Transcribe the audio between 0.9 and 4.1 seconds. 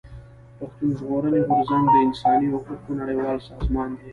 ژغورني غورځنګ د انساني حقوقو نړيوال سازمان دی.